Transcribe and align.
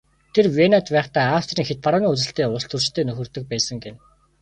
Тэр 0.33 0.45
Венад 0.57 0.85
байхдаа 0.95 1.25
Австрийн 1.39 1.67
хэт 1.67 1.79
барууны 1.85 2.07
үзэлтэй 2.13 2.45
улстөрчтэй 2.49 3.03
нөхөрлөдөг 3.05 3.43
байсан 3.51 3.77
гэнэ. 3.83 3.97